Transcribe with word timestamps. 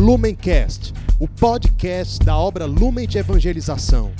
Lumencast, 0.00 0.94
o 1.18 1.28
podcast 1.28 2.24
da 2.24 2.34
obra 2.34 2.64
Lumen 2.64 3.06
de 3.06 3.18
Evangelização. 3.18 4.10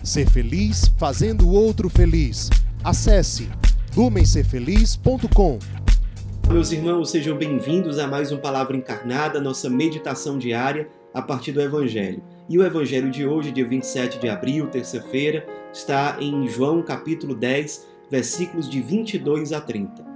Ser 0.00 0.30
feliz 0.30 0.86
fazendo 0.96 1.48
o 1.48 1.52
outro 1.52 1.88
feliz. 1.88 2.48
Acesse 2.84 3.48
lumencerfeliz.com. 3.96 5.58
Meus 6.48 6.70
irmãos, 6.70 7.10
sejam 7.10 7.36
bem-vindos 7.36 7.98
a 7.98 8.06
mais 8.06 8.30
um 8.30 8.38
Palavra 8.38 8.76
Encarnada, 8.76 9.40
nossa 9.40 9.68
meditação 9.68 10.38
diária 10.38 10.86
a 11.12 11.20
partir 11.20 11.50
do 11.50 11.60
Evangelho. 11.60 12.22
E 12.48 12.56
o 12.56 12.64
Evangelho 12.64 13.10
de 13.10 13.26
hoje, 13.26 13.50
dia 13.50 13.66
27 13.66 14.20
de 14.20 14.28
abril, 14.28 14.68
terça-feira, 14.68 15.44
está 15.72 16.18
em 16.20 16.46
João 16.46 16.82
capítulo 16.82 17.34
10, 17.34 17.84
versículos 18.08 18.70
de 18.70 18.80
22 18.80 19.52
a 19.52 19.60
30. 19.60 20.15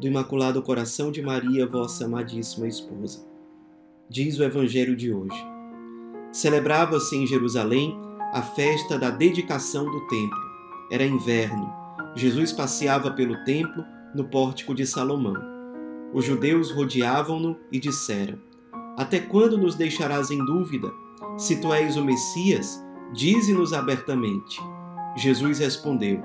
do 0.00 0.06
Imaculado 0.06 0.62
Coração 0.62 1.12
de 1.12 1.20
Maria, 1.20 1.66
vossa 1.66 2.06
amadíssima 2.06 2.66
esposa. 2.66 3.22
Diz 4.08 4.38
o 4.38 4.42
Evangelho 4.42 4.96
de 4.96 5.12
hoje. 5.12 5.36
Celebrava-se 6.32 7.14
em 7.14 7.26
Jerusalém 7.26 7.94
a 8.32 8.40
festa 8.40 8.98
da 8.98 9.10
dedicação 9.10 9.84
do 9.84 10.00
templo. 10.06 10.38
Era 10.90 11.04
inverno. 11.04 11.70
Jesus 12.16 12.50
passeava 12.50 13.10
pelo 13.10 13.44
templo 13.44 13.84
no 14.14 14.24
pórtico 14.24 14.74
de 14.74 14.86
Salomão. 14.86 15.36
Os 16.14 16.24
judeus 16.24 16.70
rodeavam-no 16.70 17.58
e 17.70 17.78
disseram: 17.78 18.38
Até 18.96 19.20
quando 19.20 19.58
nos 19.58 19.74
deixarás 19.74 20.30
em 20.30 20.42
dúvida? 20.42 20.90
Se 21.36 21.60
tu 21.60 21.74
és 21.74 21.98
o 21.98 22.04
Messias, 22.04 22.82
dize-nos 23.12 23.74
abertamente. 23.74 24.58
Jesus 25.14 25.58
respondeu: 25.58 26.22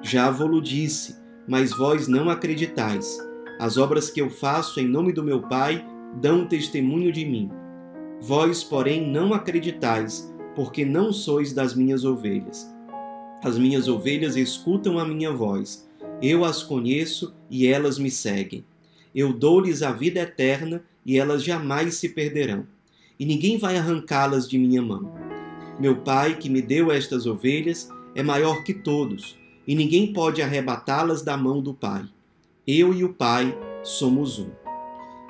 Já 0.00 0.30
vou-lo 0.30 0.62
disse, 0.62 1.25
mas 1.46 1.70
vós 1.70 2.08
não 2.08 2.28
acreditais. 2.30 3.18
As 3.58 3.76
obras 3.76 4.10
que 4.10 4.20
eu 4.20 4.28
faço 4.28 4.80
em 4.80 4.86
nome 4.86 5.12
do 5.12 5.22
meu 5.22 5.42
Pai 5.42 5.84
dão 6.20 6.46
testemunho 6.46 7.12
de 7.12 7.24
mim. 7.24 7.50
Vós, 8.20 8.64
porém, 8.64 9.06
não 9.06 9.32
acreditais, 9.32 10.32
porque 10.54 10.84
não 10.84 11.12
sois 11.12 11.52
das 11.52 11.74
minhas 11.74 12.04
ovelhas. 12.04 12.66
As 13.42 13.58
minhas 13.58 13.88
ovelhas 13.88 14.36
escutam 14.36 14.98
a 14.98 15.04
minha 15.04 15.30
voz. 15.30 15.86
Eu 16.22 16.44
as 16.44 16.62
conheço 16.62 17.34
e 17.50 17.66
elas 17.66 17.98
me 17.98 18.10
seguem. 18.10 18.64
Eu 19.14 19.32
dou-lhes 19.32 19.82
a 19.82 19.92
vida 19.92 20.20
eterna 20.20 20.82
e 21.06 21.18
elas 21.18 21.44
jamais 21.44 21.94
se 21.94 22.08
perderão, 22.08 22.66
e 23.18 23.24
ninguém 23.24 23.56
vai 23.56 23.78
arrancá-las 23.78 24.48
de 24.48 24.58
minha 24.58 24.82
mão. 24.82 25.14
Meu 25.78 25.98
Pai, 25.98 26.36
que 26.36 26.50
me 26.50 26.60
deu 26.60 26.90
estas 26.90 27.26
ovelhas, 27.26 27.88
é 28.14 28.24
maior 28.24 28.64
que 28.64 28.74
todos, 28.74 29.38
e 29.66 29.74
ninguém 29.74 30.12
pode 30.12 30.40
arrebatá-las 30.40 31.22
da 31.22 31.36
mão 31.36 31.60
do 31.60 31.74
Pai. 31.74 32.04
Eu 32.66 32.94
e 32.94 33.04
o 33.04 33.12
Pai 33.12 33.56
somos 33.82 34.38
um. 34.38 34.50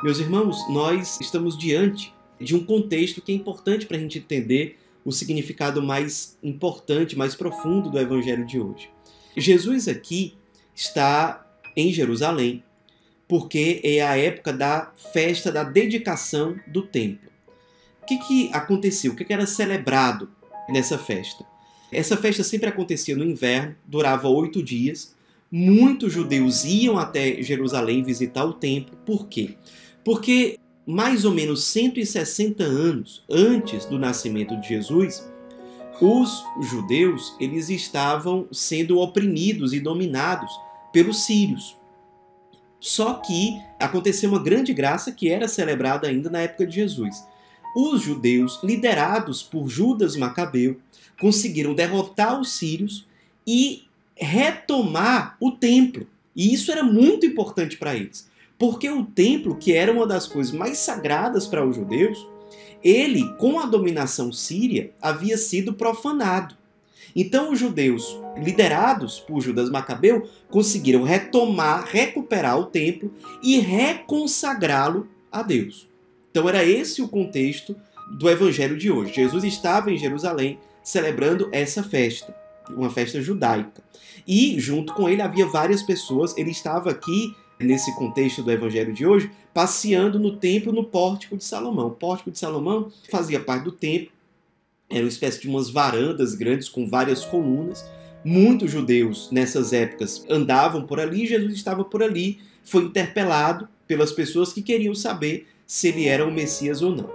Meus 0.03 0.19
irmãos, 0.19 0.69
nós 0.69 1.19
estamos 1.21 1.57
diante 1.57 2.13
de 2.41 2.55
um 2.55 2.65
contexto 2.65 3.23
que 3.23 3.33
é 3.33 3.35
importante 3.35 3.87
para 3.87 3.97
a 3.97 4.01
gente 4.01 4.19
entender 4.19 4.79
o 5.05 5.13
significado 5.13 5.83
mais 5.83 6.37
importante, 6.43 7.17
mais 7.17 7.35
profundo 7.35 7.89
do 7.89 7.99
Evangelho 7.99 8.45
de 8.45 8.61
hoje. 8.61 8.91
Jesus 9.37 9.89
aqui 9.89 10.35
está 10.75 11.47
em 11.77 11.93
Jerusalém, 11.93 12.63
porque 13.29 13.81
é 13.85 14.01
a 14.01 14.17
época 14.19 14.53
da 14.53 14.93
festa 15.13 15.51
da 15.51 15.63
dedicação 15.63 16.59
do 16.67 16.83
templo. 16.83 17.31
O 18.03 18.07
que, 18.07 18.19
que 18.19 18.51
aconteceu? 18.53 19.13
O 19.13 19.17
que, 19.17 19.25
que 19.25 19.33
era 19.33 19.47
celebrado 19.47 20.31
nessa 20.69 20.99
festa? 20.99 21.45
Essa 21.93 22.17
festa 22.17 22.43
sempre 22.43 22.69
acontecia 22.69 23.17
no 23.17 23.25
inverno, 23.25 23.77
durava 23.87 24.29
oito 24.29 24.63
dias. 24.63 25.15
Muitos 25.51 26.13
judeus 26.13 26.65
iam 26.65 26.99
até 26.99 27.41
Jerusalém 27.43 28.03
visitar 28.03 28.45
o 28.45 28.53
templo. 28.53 28.97
Por 29.05 29.29
quê? 29.29 29.57
Porque 30.05 30.59
mais 30.87 31.25
ou 31.25 31.33
menos 31.33 31.65
160 31.65 32.63
anos 32.63 33.25
antes 33.29 33.85
do 33.87 33.99
nascimento 33.99 34.57
de 34.61 34.69
Jesus, 34.69 35.29
os 36.01 36.45
judeus 36.63 37.35
eles 37.41 37.69
estavam 37.69 38.47
sendo 38.53 38.99
oprimidos 38.99 39.73
e 39.73 39.81
dominados 39.81 40.51
pelos 40.93 41.25
sírios. 41.25 41.77
Só 42.79 43.15
que 43.15 43.61
aconteceu 43.81 44.31
uma 44.31 44.43
grande 44.43 44.73
graça 44.73 45.11
que 45.11 45.29
era 45.29 45.49
celebrada 45.49 46.07
ainda 46.07 46.31
na 46.31 46.41
época 46.41 46.67
de 46.67 46.75
Jesus. 46.77 47.25
Os 47.79 48.01
judeus, 48.01 48.59
liderados 48.65 49.43
por 49.43 49.69
Judas 49.69 50.17
Macabeu, 50.17 50.81
conseguiram 51.21 51.75
derrotar 51.75 52.41
os 52.41 52.53
sírios 52.53 53.07
e 53.47 53.83
retomar 54.17 55.37
o 55.39 55.51
templo. 55.51 56.07
E 56.35 56.55
isso 56.55 56.73
era 56.73 56.83
muito 56.83 57.27
importante 57.27 57.77
para 57.77 57.95
eles. 57.95 58.31
Porque 58.59 58.89
o 58.89 59.05
templo, 59.05 59.57
que 59.57 59.75
era 59.75 59.93
uma 59.93 60.07
das 60.07 60.27
coisas 60.27 60.55
mais 60.55 60.79
sagradas 60.79 61.47
para 61.47 61.67
os 61.67 61.77
judeus, 61.77 62.27
ele, 62.83 63.31
com 63.35 63.61
a 63.61 63.67
dominação 63.67 64.33
síria, 64.33 64.91
havia 64.99 65.37
sido 65.37 65.75
profanado. 65.75 66.57
Então 67.15 67.53
os 67.53 67.59
judeus, 67.59 68.19
liderados 68.43 69.21
por 69.21 69.43
Judas 69.43 69.69
Macabeu, 69.69 70.27
conseguiram 70.49 71.03
retomar, 71.03 71.85
recuperar 71.85 72.59
o 72.59 72.65
templo 72.65 73.13
e 73.43 73.59
reconsagrá-lo 73.59 75.07
a 75.31 75.43
Deus. 75.43 75.87
Então 76.37 76.47
era 76.47 76.63
esse 76.63 77.01
o 77.01 77.09
contexto 77.09 77.75
do 78.11 78.29
evangelho 78.29 78.77
de 78.77 78.91
hoje. 78.91 79.15
Jesus 79.15 79.43
estava 79.43 79.91
em 79.91 79.97
Jerusalém 79.97 80.59
celebrando 80.83 81.49
essa 81.51 81.83
festa, 81.83 82.37
uma 82.69 82.91
festa 82.91 83.23
judaica. 83.23 83.83
E 84.29 84.61
junto 84.61 84.93
com 84.93 85.09
ele 85.09 85.23
havia 85.23 85.47
várias 85.47 85.83
pessoas, 85.83 86.37
ele 86.37 86.51
estava 86.51 86.91
aqui 86.91 87.35
nesse 87.59 87.97
contexto 87.97 88.43
do 88.43 88.53
evangelho 88.53 88.93
de 88.93 89.07
hoje, 89.07 89.31
passeando 89.55 90.19
no 90.19 90.37
templo 90.37 90.75
no 90.75 90.85
pórtico 90.85 91.39
de 91.39 91.45
Salomão. 91.45 91.87
O 91.87 91.93
pórtico 91.93 92.31
de 92.31 92.39
Salomão 92.39 92.93
fazia 93.11 93.41
parte 93.41 93.65
do 93.65 93.73
templo, 93.73 94.13
era 94.91 95.05
uma 95.05 95.09
espécie 95.09 95.41
de 95.41 95.49
umas 95.49 95.71
varandas 95.71 96.35
grandes 96.35 96.69
com 96.69 96.87
várias 96.87 97.25
colunas. 97.25 97.83
Muitos 98.23 98.71
judeus 98.71 99.31
nessas 99.33 99.73
épocas 99.73 100.23
andavam 100.29 100.87
por 100.87 101.01
ali, 101.01 101.27
Jesus 101.27 101.55
estava 101.55 101.83
por 101.83 102.03
ali, 102.03 102.41
foi 102.63 102.83
interpelado 102.83 103.67
pelas 103.87 104.13
pessoas 104.13 104.53
que 104.53 104.61
queriam 104.61 104.95
saber 104.95 105.47
se 105.67 105.89
ele 105.89 106.07
era 106.07 106.27
o 106.27 106.33
Messias 106.33 106.81
ou 106.83 106.95
não. 106.95 107.11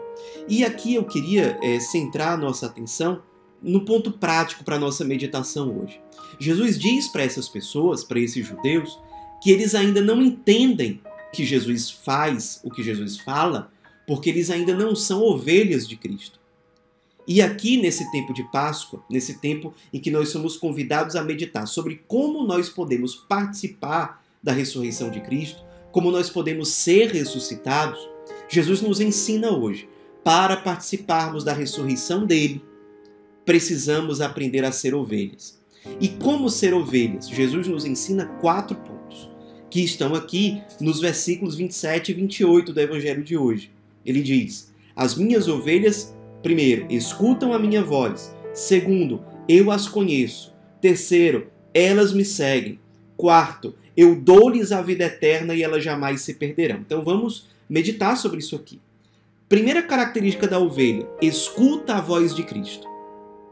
E 0.47 0.63
aqui 0.63 0.95
eu 0.95 1.03
queria 1.03 1.57
é, 1.61 1.79
centrar 1.79 2.33
a 2.33 2.37
nossa 2.37 2.65
atenção 2.65 3.21
no 3.61 3.85
ponto 3.85 4.11
prático 4.11 4.63
para 4.63 4.75
a 4.75 4.79
nossa 4.79 5.05
meditação 5.05 5.81
hoje. 5.81 5.99
Jesus 6.39 6.77
diz 6.77 7.07
para 7.07 7.23
essas 7.23 7.47
pessoas, 7.47 8.03
para 8.03 8.19
esses 8.19 8.45
judeus, 8.45 8.99
que 9.41 9.51
eles 9.51 9.75
ainda 9.75 10.01
não 10.01 10.21
entendem 10.21 10.99
que 11.31 11.45
Jesus 11.45 11.89
faz, 11.89 12.59
o 12.63 12.69
que 12.69 12.83
Jesus 12.83 13.19
fala, 13.19 13.71
porque 14.05 14.29
eles 14.29 14.49
ainda 14.49 14.75
não 14.75 14.95
são 14.95 15.21
ovelhas 15.21 15.87
de 15.87 15.95
Cristo. 15.95 16.39
E 17.27 17.41
aqui 17.41 17.77
nesse 17.77 18.11
tempo 18.11 18.33
de 18.33 18.43
Páscoa, 18.51 19.03
nesse 19.09 19.39
tempo 19.39 19.73
em 19.93 19.99
que 19.99 20.11
nós 20.11 20.29
somos 20.29 20.57
convidados 20.57 21.15
a 21.15 21.23
meditar 21.23 21.67
sobre 21.67 22.03
como 22.07 22.45
nós 22.45 22.67
podemos 22.69 23.15
participar 23.15 24.23
da 24.41 24.51
ressurreição 24.51 25.09
de 25.09 25.21
Cristo, 25.21 25.63
como 25.91 26.11
nós 26.11 26.29
podemos 26.29 26.69
ser 26.69 27.11
ressuscitados, 27.11 27.99
Jesus 28.51 28.81
nos 28.81 28.99
ensina 28.99 29.49
hoje, 29.49 29.87
para 30.25 30.57
participarmos 30.57 31.41
da 31.41 31.53
ressurreição 31.53 32.25
dele, 32.25 32.61
precisamos 33.45 34.19
aprender 34.19 34.65
a 34.65 34.73
ser 34.73 34.93
ovelhas. 34.93 35.57
E 36.01 36.09
como 36.09 36.49
ser 36.49 36.73
ovelhas? 36.73 37.29
Jesus 37.29 37.65
nos 37.65 37.85
ensina 37.85 38.25
quatro 38.41 38.75
pontos 38.75 39.31
que 39.69 39.81
estão 39.81 40.13
aqui 40.13 40.61
nos 40.81 40.99
versículos 40.99 41.55
27 41.55 42.11
e 42.11 42.13
28 42.13 42.73
do 42.73 42.81
Evangelho 42.81 43.23
de 43.23 43.37
hoje. 43.37 43.71
Ele 44.05 44.21
diz: 44.21 44.73
As 44.93 45.15
minhas 45.15 45.47
ovelhas, 45.47 46.13
primeiro, 46.43 46.85
escutam 46.89 47.53
a 47.53 47.59
minha 47.59 47.81
voz. 47.81 48.35
Segundo, 48.53 49.23
eu 49.47 49.71
as 49.71 49.87
conheço. 49.87 50.53
Terceiro, 50.81 51.47
elas 51.73 52.11
me 52.11 52.25
seguem. 52.25 52.81
Quarto, 53.15 53.73
eu 53.95 54.13
dou-lhes 54.13 54.73
a 54.73 54.81
vida 54.81 55.05
eterna 55.05 55.55
e 55.55 55.63
elas 55.63 55.81
jamais 55.81 56.19
se 56.19 56.33
perderão. 56.33 56.79
Então 56.81 57.01
vamos 57.01 57.49
meditar 57.71 58.17
sobre 58.17 58.39
isso 58.39 58.53
aqui. 58.53 58.81
Primeira 59.47 59.81
característica 59.81 60.45
da 60.45 60.59
ovelha: 60.59 61.07
escuta 61.21 61.95
a 61.95 62.01
voz 62.01 62.35
de 62.35 62.43
Cristo. 62.43 62.85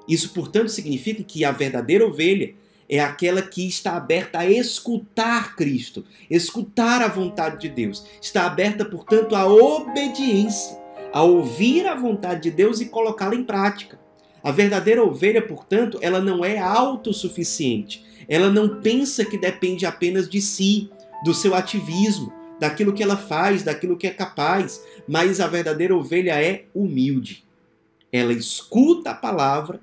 Isso, 0.07 0.33
portanto, 0.33 0.67
significa 0.67 1.23
que 1.23 1.45
a 1.45 1.51
verdadeira 1.51 2.05
ovelha 2.05 2.53
é 2.89 2.99
aquela 2.99 3.41
que 3.41 3.65
está 3.65 3.95
aberta 3.95 4.39
a 4.39 4.45
escutar 4.49 5.55
Cristo, 5.55 6.03
escutar 6.29 7.01
a 7.01 7.07
vontade 7.07 7.61
de 7.61 7.69
Deus. 7.69 8.05
Está 8.21 8.45
aberta, 8.45 8.83
portanto, 8.83 9.35
à 9.35 9.47
obediência, 9.47 10.77
a 11.13 11.21
ouvir 11.21 11.87
a 11.87 11.95
vontade 11.95 12.41
de 12.41 12.51
Deus 12.51 12.81
e 12.81 12.87
colocá-la 12.87 13.35
em 13.35 13.43
prática. 13.43 13.99
A 14.43 14.51
verdadeira 14.51 15.03
ovelha, 15.03 15.41
portanto, 15.41 15.97
ela 16.01 16.19
não 16.19 16.43
é 16.43 16.57
autossuficiente. 16.57 18.03
Ela 18.27 18.49
não 18.49 18.81
pensa 18.81 19.23
que 19.23 19.37
depende 19.37 19.85
apenas 19.85 20.27
de 20.27 20.41
si, 20.41 20.89
do 21.23 21.33
seu 21.33 21.53
ativismo, 21.53 22.33
daquilo 22.59 22.93
que 22.93 23.01
ela 23.01 23.17
faz, 23.17 23.63
daquilo 23.63 23.97
que 23.97 24.07
é 24.07 24.11
capaz, 24.11 24.83
mas 25.07 25.39
a 25.39 25.47
verdadeira 25.47 25.95
ovelha 25.95 26.41
é 26.41 26.65
humilde. 26.73 27.45
Ela 28.11 28.33
escuta 28.33 29.11
a 29.11 29.15
palavra, 29.15 29.79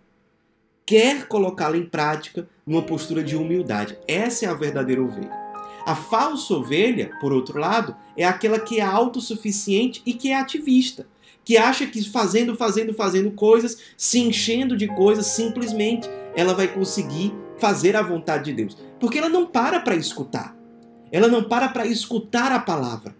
quer 0.84 1.26
colocá-la 1.26 1.76
em 1.76 1.86
prática 1.86 2.48
numa 2.66 2.82
postura 2.82 3.22
de 3.22 3.36
humildade. 3.36 3.96
Essa 4.06 4.46
é 4.46 4.48
a 4.48 4.54
verdadeira 4.54 5.02
ovelha. 5.02 5.46
A 5.86 5.94
falsa 5.94 6.52
ovelha, 6.54 7.12
por 7.20 7.32
outro 7.32 7.58
lado, 7.58 7.96
é 8.16 8.24
aquela 8.24 8.58
que 8.58 8.80
é 8.80 8.82
autossuficiente 8.82 10.02
e 10.04 10.12
que 10.12 10.30
é 10.30 10.34
ativista, 10.34 11.06
que 11.44 11.56
acha 11.56 11.86
que 11.86 12.02
fazendo, 12.10 12.56
fazendo, 12.56 12.92
fazendo 12.92 13.30
coisas, 13.30 13.78
se 13.96 14.18
enchendo 14.18 14.76
de 14.76 14.88
coisas, 14.88 15.26
simplesmente 15.26 16.10
ela 16.34 16.54
vai 16.54 16.66
conseguir 16.66 17.32
fazer 17.56 17.94
a 17.94 18.02
vontade 18.02 18.46
de 18.46 18.52
Deus. 18.54 18.76
Porque 18.98 19.18
ela 19.18 19.28
não 19.28 19.46
para 19.46 19.78
para 19.78 19.94
escutar. 19.94 20.55
Ela 21.10 21.28
não 21.28 21.44
para 21.44 21.68
para 21.68 21.86
escutar 21.86 22.52
a 22.52 22.58
palavra, 22.58 23.14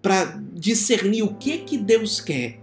para 0.00 0.40
discernir 0.52 1.22
o 1.22 1.34
que 1.34 1.58
que 1.58 1.76
Deus 1.76 2.20
quer. 2.20 2.60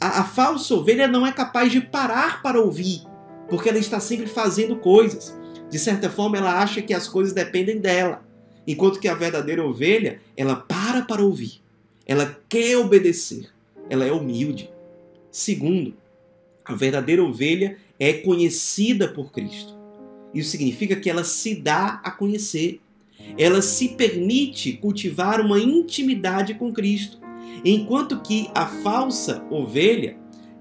A, 0.00 0.20
a 0.20 0.24
falsa 0.24 0.74
ovelha 0.74 1.08
não 1.08 1.26
é 1.26 1.32
capaz 1.32 1.72
de 1.72 1.80
parar 1.80 2.42
para 2.42 2.60
ouvir, 2.60 3.02
porque 3.48 3.68
ela 3.68 3.78
está 3.78 4.00
sempre 4.00 4.26
fazendo 4.26 4.76
coisas. 4.76 5.36
De 5.70 5.78
certa 5.78 6.08
forma, 6.08 6.36
ela 6.36 6.60
acha 6.60 6.80
que 6.80 6.94
as 6.94 7.08
coisas 7.08 7.32
dependem 7.32 7.78
dela. 7.78 8.22
Enquanto 8.66 9.00
que 9.00 9.08
a 9.08 9.14
verdadeira 9.14 9.64
ovelha, 9.64 10.20
ela 10.36 10.56
para 10.56 11.02
para 11.02 11.22
ouvir. 11.22 11.60
Ela 12.06 12.38
quer 12.48 12.76
obedecer. 12.76 13.48
Ela 13.88 14.04
é 14.04 14.12
humilde. 14.12 14.70
Segundo, 15.30 15.94
a 16.64 16.74
verdadeira 16.74 17.22
ovelha 17.22 17.78
é 17.98 18.12
conhecida 18.12 19.08
por 19.08 19.32
Cristo. 19.32 19.76
Isso 20.34 20.50
significa 20.50 20.96
que 20.96 21.08
ela 21.08 21.24
se 21.24 21.54
dá 21.54 22.00
a 22.02 22.10
conhecer. 22.10 22.80
Ela 23.38 23.62
se 23.62 23.90
permite 23.90 24.74
cultivar 24.74 25.40
uma 25.40 25.58
intimidade 25.58 26.54
com 26.54 26.72
Cristo. 26.72 27.18
Enquanto 27.64 28.20
que 28.20 28.50
a 28.54 28.66
falsa 28.66 29.44
ovelha, 29.50 30.16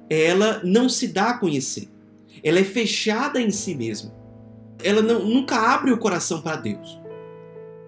ela 0.10 0.62
não 0.64 0.90
se 0.90 1.08
dá 1.08 1.32
a 1.32 1.38
conhecer. 1.38 1.90
Ela 2.44 2.60
é 2.60 2.64
fechada 2.64 3.42
em 3.42 3.50
si 3.50 3.76
mesma. 3.76 4.14
Ela 4.84 5.02
não, 5.02 5.26
nunca 5.26 5.56
abre 5.56 5.92
o 5.92 5.98
coração 5.98 6.42
para 6.42 6.58
Deus 6.58 7.06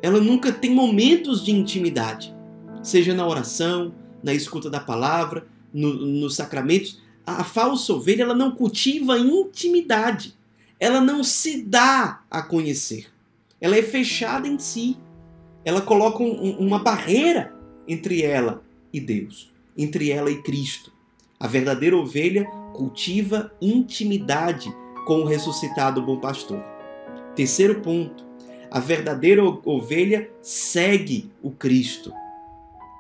ela 0.02 0.20
nunca 0.20 0.52
tem 0.52 0.72
momentos 0.72 1.44
de 1.44 1.52
intimidade, 1.52 2.36
seja 2.84 3.14
na 3.14 3.28
oração, 3.28 3.94
na 4.24 4.34
escuta 4.34 4.70
da 4.70 4.80
palavra, 4.80 5.48
no, 5.74 5.94
nos 5.94 6.36
sacramentos. 6.36 7.02
A, 7.26 7.42
a 7.42 7.44
falsa 7.44 7.94
ovelha 7.94 8.24
ela 8.24 8.36
não 8.36 8.52
cultiva 8.52 9.18
intimidade, 9.18 10.36
ela 10.80 11.02
não 11.02 11.24
se 11.24 11.64
dá 11.64 12.22
a 12.30 12.42
conhecer, 12.42 13.08
ela 13.60 13.76
é 13.76 13.82
fechada 13.82 14.48
em 14.48 14.60
si, 14.60 14.98
ela 15.66 15.82
coloca 15.82 16.24
um, 16.24 16.58
uma 16.58 16.80
barreira 16.80 17.54
entre 17.88 18.22
ela 18.24 18.64
e 18.94 19.00
Deus, 19.00 19.52
entre 19.78 20.12
ela 20.12 20.32
e 20.32 20.42
Cristo. 20.42 20.92
A 21.40 21.48
verdadeira 21.48 21.96
ovelha 21.96 22.46
cultiva 22.74 23.52
intimidade 23.62 24.74
com 25.06 25.22
o 25.22 25.26
ressuscitado 25.26 26.02
bom 26.02 26.20
pastor. 26.20 26.64
Terceiro 27.36 27.82
ponto, 27.82 28.26
a 28.70 28.80
verdadeira 28.80 29.44
ovelha 29.44 30.30
segue 30.42 31.32
o 31.42 31.52
Cristo. 31.52 32.12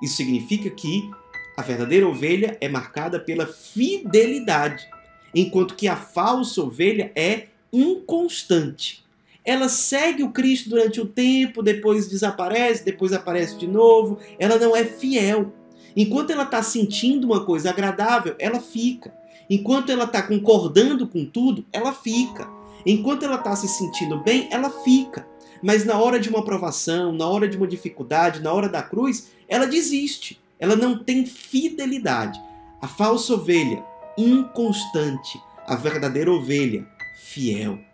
Isso 0.01 0.15
significa 0.15 0.69
que 0.69 1.09
a 1.57 1.61
verdadeira 1.61 2.07
ovelha 2.07 2.57
é 2.61 2.69
marcada 2.69 3.19
pela 3.19 3.47
fidelidade, 3.47 4.87
enquanto 5.33 5.75
que 5.75 5.87
a 5.87 5.95
falsa 5.95 6.61
ovelha 6.61 7.11
é 7.15 7.47
inconstante. 7.73 9.03
Ela 9.47 9.69
segue 9.69 10.23
o 10.23 10.31
Cristo 10.31 10.69
durante 10.69 10.99
um 10.99 11.05
tempo, 11.05 11.63
depois 11.63 12.09
desaparece, 12.09 12.83
depois 12.83 13.13
aparece 13.13 13.55
de 13.55 13.65
novo. 13.65 14.19
Ela 14.37 14.59
não 14.59 14.75
é 14.75 14.83
fiel. 14.83 15.53
Enquanto 15.95 16.31
ela 16.31 16.43
está 16.43 16.61
sentindo 16.61 17.27
uma 17.27 17.45
coisa 17.45 17.69
agradável, 17.69 18.35
ela 18.37 18.59
fica. 18.59 19.15
Enquanto 19.49 19.89
ela 19.89 20.03
está 20.03 20.21
concordando 20.21 21.07
com 21.07 21.25
tudo, 21.25 21.65
ela 21.71 21.93
fica. 21.93 22.45
Enquanto 22.85 23.23
ela 23.23 23.37
está 23.37 23.55
se 23.55 23.69
sentindo 23.69 24.17
bem, 24.19 24.49
ela 24.51 24.69
fica. 24.69 25.25
Mas 25.63 25.85
na 25.85 25.97
hora 25.97 26.19
de 26.19 26.27
uma 26.27 26.43
provação, 26.43 27.13
na 27.13 27.25
hora 27.25 27.47
de 27.47 27.55
uma 27.55 27.67
dificuldade, 27.67 28.41
na 28.41 28.51
hora 28.51 28.67
da 28.67 28.83
cruz, 28.83 29.31
ela 29.47 29.65
desiste. 29.65 30.41
Ela 30.59 30.75
não 30.75 31.01
tem 31.01 31.25
fidelidade. 31.25 32.37
A 32.81 32.87
falsa 32.87 33.33
ovelha, 33.33 33.81
inconstante. 34.17 35.39
A 35.65 35.77
verdadeira 35.77 36.31
ovelha, 36.31 36.85
fiel. 37.15 37.86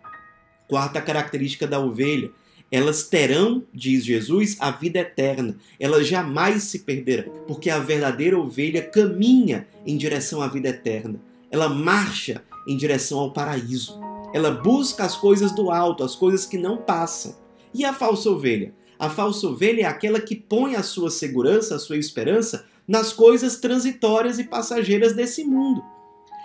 Quarta 0.68 1.00
característica 1.00 1.66
da 1.66 1.78
ovelha, 1.78 2.30
elas 2.70 3.04
terão, 3.04 3.62
diz 3.72 4.04
Jesus, 4.04 4.56
a 4.58 4.70
vida 4.70 4.98
eterna. 4.98 5.56
Elas 5.78 6.08
jamais 6.08 6.64
se 6.64 6.80
perderão, 6.80 7.32
porque 7.46 7.70
a 7.70 7.78
verdadeira 7.78 8.38
ovelha 8.38 8.82
caminha 8.82 9.66
em 9.86 9.96
direção 9.96 10.42
à 10.42 10.48
vida 10.48 10.70
eterna. 10.70 11.20
Ela 11.50 11.68
marcha 11.68 12.42
em 12.66 12.76
direção 12.76 13.18
ao 13.18 13.32
paraíso. 13.32 14.00
Ela 14.32 14.50
busca 14.50 15.04
as 15.04 15.16
coisas 15.16 15.52
do 15.52 15.70
alto, 15.70 16.02
as 16.02 16.16
coisas 16.16 16.46
que 16.46 16.58
não 16.58 16.76
passam. 16.76 17.36
E 17.72 17.84
a 17.84 17.92
falsa 17.92 18.30
ovelha? 18.30 18.74
A 18.98 19.08
falsa 19.08 19.46
ovelha 19.46 19.82
é 19.82 19.84
aquela 19.84 20.20
que 20.20 20.34
põe 20.34 20.74
a 20.74 20.82
sua 20.82 21.10
segurança, 21.10 21.76
a 21.76 21.78
sua 21.78 21.96
esperança 21.96 22.64
nas 22.88 23.12
coisas 23.12 23.56
transitórias 23.58 24.38
e 24.38 24.44
passageiras 24.44 25.14
desse 25.14 25.44
mundo. 25.44 25.82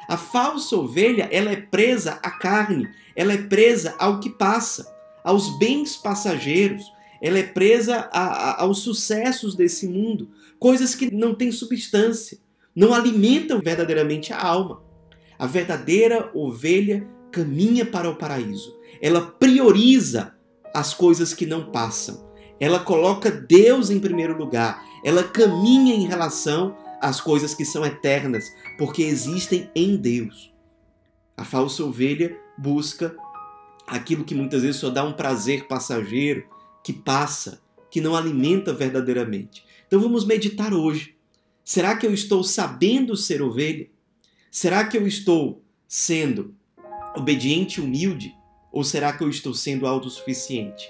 A 0.10 0.18
falsa 0.18 0.76
ovelha, 0.76 1.30
ela 1.32 1.52
é 1.52 1.56
presa 1.56 2.14
à 2.24 2.32
carne, 2.32 2.90
ela 3.16 3.32
é 3.32 3.38
presa 3.38 3.94
ao 4.00 4.20
que 4.20 4.32
passa, 4.32 4.92
aos 5.24 5.60
bens 5.60 5.96
passageiros, 5.96 6.84
ela 7.22 7.38
é 7.38 7.44
presa 7.44 8.10
a, 8.12 8.24
a, 8.24 8.62
aos 8.64 8.80
sucessos 8.80 9.54
desse 9.54 9.88
mundo, 9.88 10.32
coisas 10.58 10.96
que 10.96 11.14
não 11.14 11.36
têm 11.36 11.52
substância, 11.52 12.40
não 12.76 12.92
alimentam 12.92 13.60
verdadeiramente 13.60 14.34
a 14.34 14.44
alma. 14.44 14.82
A 15.38 15.46
verdadeira 15.46 16.32
ovelha 16.34 17.08
caminha 17.32 17.86
para 17.86 18.10
o 18.10 18.16
paraíso. 18.16 18.76
Ela 19.00 19.22
prioriza 19.22 20.34
as 20.74 20.92
coisas 20.92 21.36
que 21.36 21.46
não 21.46 21.72
passam. 21.72 22.28
Ela 22.60 22.80
coloca 22.80 23.30
Deus 23.30 23.92
em 23.92 24.00
primeiro 24.00 24.36
lugar. 24.36 24.84
Ela 25.06 25.24
caminha 25.24 25.94
em 25.94 26.08
relação 26.08 26.76
às 27.02 27.22
coisas 27.22 27.54
que 27.54 27.66
são 27.66 27.86
eternas, 27.86 28.54
porque 28.78 29.04
existem 29.04 29.70
em 29.76 29.96
Deus. 29.96 30.54
A 31.36 31.44
falsa 31.44 31.84
ovelha 31.84 32.38
busca 32.58 33.16
aquilo 33.88 34.24
que 34.24 34.36
muitas 34.36 34.62
vezes 34.62 34.80
só 34.80 34.90
dá 34.90 35.04
um 35.04 35.14
prazer 35.14 35.68
passageiro, 35.68 36.48
que 36.84 36.94
passa, 36.94 37.62
que 37.90 38.02
não 38.02 38.16
alimenta 38.16 38.74
verdadeiramente. 38.74 39.64
Então 39.88 40.00
vamos 40.00 40.26
meditar 40.26 40.74
hoje. 40.74 41.16
Será 41.64 41.96
que 41.96 42.06
eu 42.06 42.14
estou 42.14 42.44
sabendo 42.44 43.16
ser 43.16 43.42
ovelha? 43.42 43.90
Será 44.52 44.86
que 44.86 44.98
eu 44.98 45.08
estou 45.08 45.64
sendo 45.88 46.56
obediente 47.16 47.80
e 47.80 47.84
humilde? 47.84 48.36
Ou 48.72 48.84
será 48.84 49.14
que 49.14 49.24
eu 49.24 49.30
estou 49.30 49.54
sendo 49.54 49.88
autossuficiente? 49.88 50.90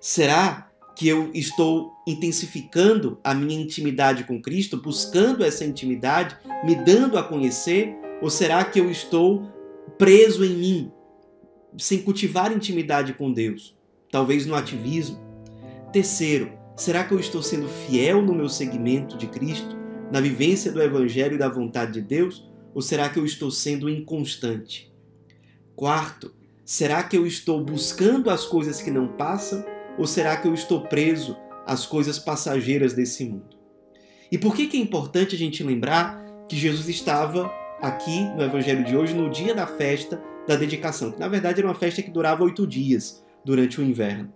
Será 0.00 0.70
que 0.96 1.08
eu 1.08 1.30
estou 1.34 1.92
intensificando 2.06 3.18
a 3.22 3.34
minha 3.34 3.60
intimidade 3.60 4.24
com 4.24 4.40
Cristo, 4.40 4.76
buscando 4.80 5.44
essa 5.44 5.64
intimidade, 5.64 6.36
me 6.64 6.74
dando 6.74 7.18
a 7.18 7.22
conhecer? 7.22 7.96
Ou 8.22 8.30
será 8.30 8.64
que 8.64 8.78
eu 8.78 8.90
estou 8.90 9.50
preso 9.98 10.44
em 10.44 10.54
mim, 10.54 10.92
sem 11.76 12.02
cultivar 12.02 12.52
intimidade 12.52 13.14
com 13.14 13.32
Deus? 13.32 13.76
Talvez 14.10 14.46
no 14.46 14.54
ativismo. 14.54 15.18
Terceiro, 15.92 16.52
será 16.76 17.04
que 17.04 17.12
eu 17.12 17.18
estou 17.18 17.42
sendo 17.42 17.68
fiel 17.68 18.22
no 18.22 18.34
meu 18.34 18.48
seguimento 18.48 19.16
de 19.16 19.26
Cristo, 19.26 19.76
na 20.10 20.20
vivência 20.20 20.70
do 20.70 20.82
Evangelho 20.82 21.34
e 21.34 21.38
da 21.38 21.48
vontade 21.48 21.92
de 21.92 22.00
Deus? 22.00 22.48
Ou 22.74 22.82
será 22.82 23.08
que 23.08 23.18
eu 23.18 23.24
estou 23.24 23.50
sendo 23.50 23.88
inconstante? 23.88 24.92
Quarto, 25.74 26.32
Será 26.64 27.02
que 27.02 27.14
eu 27.14 27.26
estou 27.26 27.62
buscando 27.62 28.30
as 28.30 28.46
coisas 28.46 28.80
que 28.80 28.90
não 28.90 29.06
passam 29.06 29.62
ou 29.98 30.06
será 30.06 30.36
que 30.36 30.48
eu 30.48 30.54
estou 30.54 30.82
preso 30.82 31.36
às 31.66 31.86
coisas 31.86 32.18
passageiras 32.18 32.92
desse 32.92 33.24
mundo? 33.24 33.56
E 34.30 34.38
por 34.38 34.54
que, 34.54 34.66
que 34.66 34.76
é 34.76 34.80
importante 34.80 35.34
a 35.34 35.38
gente 35.38 35.62
lembrar 35.62 36.24
que 36.48 36.56
Jesus 36.56 36.88
estava 36.88 37.50
aqui 37.80 38.24
no 38.36 38.42
Evangelho 38.42 38.84
de 38.84 38.96
hoje 38.96 39.14
no 39.14 39.30
dia 39.30 39.54
da 39.54 39.66
festa 39.66 40.20
da 40.46 40.56
dedicação, 40.56 41.12
que 41.12 41.20
na 41.20 41.28
verdade 41.28 41.60
era 41.60 41.68
uma 41.68 41.74
festa 41.74 42.02
que 42.02 42.10
durava 42.10 42.44
oito 42.44 42.66
dias 42.66 43.24
durante 43.44 43.80
o 43.80 43.84
inverno? 43.84 44.32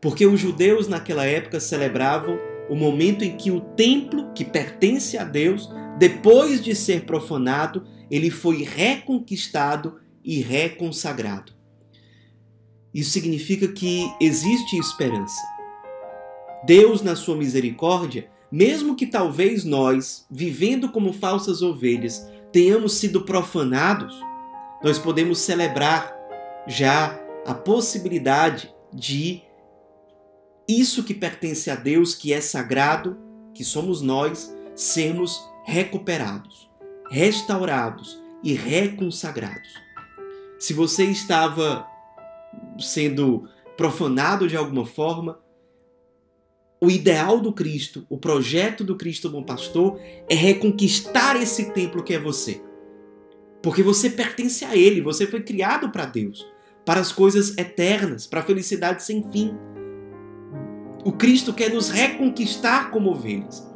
Porque 0.00 0.26
os 0.26 0.38
judeus 0.38 0.86
naquela 0.86 1.24
época 1.24 1.58
celebravam 1.58 2.38
o 2.68 2.74
momento 2.74 3.24
em 3.24 3.36
que 3.36 3.50
o 3.50 3.60
templo, 3.60 4.32
que 4.34 4.44
pertence 4.44 5.16
a 5.16 5.24
Deus, 5.24 5.70
depois 5.98 6.62
de 6.62 6.74
ser 6.74 7.04
profanado, 7.04 7.86
ele 8.10 8.30
foi 8.30 8.62
reconquistado 8.62 10.00
e 10.22 10.40
reconsagrado. 10.40 11.52
Isso 12.94 13.10
significa 13.10 13.66
que 13.66 14.08
existe 14.20 14.78
esperança. 14.78 15.42
Deus, 16.64 17.02
na 17.02 17.16
sua 17.16 17.36
misericórdia, 17.36 18.30
mesmo 18.50 18.94
que 18.94 19.06
talvez 19.06 19.64
nós, 19.64 20.24
vivendo 20.30 20.88
como 20.90 21.12
falsas 21.12 21.60
ovelhas, 21.60 22.24
tenhamos 22.52 22.94
sido 22.94 23.22
profanados, 23.22 24.14
nós 24.82 24.96
podemos 24.96 25.40
celebrar 25.40 26.14
já 26.68 27.20
a 27.44 27.52
possibilidade 27.52 28.72
de 28.92 29.42
isso 30.68 31.02
que 31.02 31.12
pertence 31.12 31.70
a 31.70 31.74
Deus, 31.74 32.14
que 32.14 32.32
é 32.32 32.40
sagrado, 32.40 33.18
que 33.52 33.64
somos 33.64 34.00
nós, 34.00 34.54
sermos 34.74 35.44
recuperados, 35.64 36.70
restaurados 37.10 38.18
e 38.42 38.54
reconsagrados. 38.54 39.74
Se 40.58 40.72
você 40.72 41.04
estava 41.04 41.86
sendo 42.78 43.48
profanado 43.76 44.46
de 44.46 44.56
alguma 44.56 44.86
forma, 44.86 45.40
o 46.80 46.90
ideal 46.90 47.40
do 47.40 47.52
Cristo, 47.52 48.06
o 48.10 48.18
projeto 48.18 48.84
do 48.84 48.96
Cristo 48.96 49.30
Bom 49.30 49.42
Pastor 49.42 49.98
é 50.28 50.34
reconquistar 50.34 51.34
esse 51.40 51.72
templo 51.72 52.02
que 52.02 52.12
é 52.12 52.18
você. 52.18 52.62
Porque 53.62 53.82
você 53.82 54.10
pertence 54.10 54.64
a 54.64 54.76
Ele, 54.76 55.00
você 55.00 55.26
foi 55.26 55.42
criado 55.42 55.90
para 55.90 56.04
Deus, 56.04 56.46
para 56.84 57.00
as 57.00 57.10
coisas 57.10 57.56
eternas, 57.56 58.26
para 58.26 58.40
a 58.40 58.44
felicidade 58.44 59.02
sem 59.02 59.30
fim. 59.30 59.54
O 61.04 61.12
Cristo 61.12 61.54
quer 61.54 61.72
nos 61.72 61.88
reconquistar 61.88 62.90
como 62.90 63.10
ovelhas. 63.10 63.66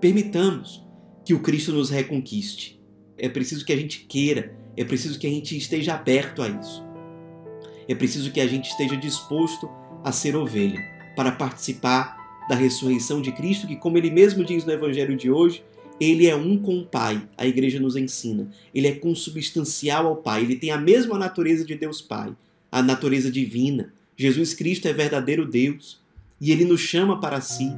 Permitamos 0.00 0.84
que 1.24 1.34
o 1.34 1.40
Cristo 1.40 1.72
nos 1.72 1.90
reconquiste. 1.90 2.82
É 3.16 3.28
preciso 3.28 3.64
que 3.64 3.72
a 3.72 3.76
gente 3.76 4.00
queira, 4.06 4.56
é 4.76 4.84
preciso 4.84 5.18
que 5.18 5.26
a 5.26 5.30
gente 5.30 5.56
esteja 5.56 5.94
aberto 5.94 6.42
a 6.42 6.48
isso. 6.48 6.85
É 7.88 7.94
preciso 7.94 8.32
que 8.32 8.40
a 8.40 8.46
gente 8.46 8.68
esteja 8.68 8.96
disposto 8.96 9.68
a 10.02 10.10
ser 10.10 10.36
ovelha 10.36 10.80
para 11.14 11.32
participar 11.32 12.16
da 12.48 12.54
ressurreição 12.54 13.20
de 13.20 13.32
Cristo, 13.32 13.66
que, 13.66 13.76
como 13.76 13.98
ele 13.98 14.10
mesmo 14.10 14.44
diz 14.44 14.64
no 14.64 14.72
Evangelho 14.72 15.16
de 15.16 15.30
hoje, 15.30 15.64
ele 16.00 16.26
é 16.26 16.36
um 16.36 16.58
com 16.58 16.78
o 16.78 16.86
Pai, 16.86 17.26
a 17.36 17.46
igreja 17.46 17.80
nos 17.80 17.96
ensina. 17.96 18.48
Ele 18.74 18.86
é 18.86 18.92
consubstancial 18.92 20.06
ao 20.06 20.16
Pai, 20.16 20.42
ele 20.42 20.56
tem 20.56 20.70
a 20.70 20.78
mesma 20.78 21.18
natureza 21.18 21.64
de 21.64 21.74
Deus 21.74 22.00
Pai, 22.00 22.34
a 22.70 22.82
natureza 22.82 23.30
divina. 23.30 23.92
Jesus 24.16 24.52
Cristo 24.52 24.86
é 24.86 24.92
verdadeiro 24.92 25.46
Deus 25.46 26.00
e 26.40 26.52
ele 26.52 26.64
nos 26.64 26.80
chama 26.80 27.20
para 27.20 27.40
si. 27.40 27.72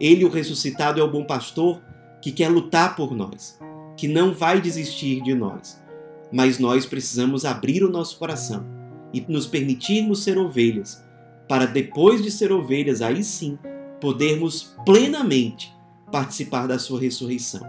Ele, 0.00 0.24
o 0.24 0.30
ressuscitado, 0.30 0.98
é 0.98 1.02
o 1.02 1.10
bom 1.10 1.24
pastor 1.24 1.82
que 2.22 2.32
quer 2.32 2.48
lutar 2.48 2.96
por 2.96 3.14
nós, 3.14 3.58
que 3.96 4.08
não 4.08 4.32
vai 4.32 4.60
desistir 4.60 5.22
de 5.22 5.34
nós. 5.34 5.78
Mas 6.32 6.58
nós 6.58 6.86
precisamos 6.86 7.44
abrir 7.44 7.84
o 7.84 7.90
nosso 7.90 8.18
coração 8.18 8.79
e 9.12 9.20
nos 9.28 9.46
permitirmos 9.46 10.22
ser 10.22 10.38
ovelhas, 10.38 11.04
para 11.48 11.66
depois 11.66 12.22
de 12.22 12.30
ser 12.30 12.52
ovelhas, 12.52 13.02
aí 13.02 13.24
sim, 13.24 13.58
podermos 14.00 14.76
plenamente 14.84 15.74
participar 16.10 16.66
da 16.66 16.78
sua 16.78 17.00
ressurreição. 17.00 17.62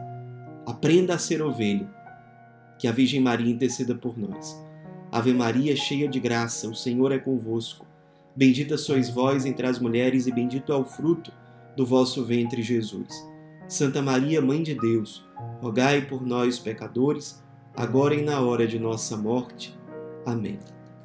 Aprenda 0.65 1.15
a 1.15 1.17
ser 1.17 1.41
ovelha, 1.41 1.89
que 2.77 2.87
a 2.87 2.91
Virgem 2.91 3.19
Maria 3.19 3.51
interceda 3.51 3.95
por 3.95 4.17
nós. 4.17 4.55
Ave 5.11 5.33
Maria, 5.33 5.75
cheia 5.75 6.07
de 6.07 6.19
graça, 6.19 6.69
o 6.69 6.75
Senhor 6.75 7.11
é 7.11 7.19
convosco. 7.19 7.85
Bendita 8.35 8.77
sois 8.77 9.09
vós 9.09 9.45
entre 9.45 9.67
as 9.67 9.79
mulheres, 9.79 10.25
e 10.25 10.31
bendito 10.31 10.71
é 10.71 10.75
o 10.75 10.85
fruto 10.85 11.31
do 11.75 11.85
vosso 11.85 12.23
ventre, 12.23 12.61
Jesus. 12.61 13.07
Santa 13.67 14.01
Maria, 14.01 14.41
Mãe 14.41 14.63
de 14.63 14.73
Deus, 14.73 15.25
rogai 15.61 16.01
por 16.01 16.25
nós, 16.25 16.59
pecadores, 16.59 17.43
agora 17.75 18.15
e 18.15 18.21
na 18.21 18.39
hora 18.41 18.67
de 18.67 18.79
nossa 18.79 19.17
morte. 19.17 19.77
Amém. 20.25 20.59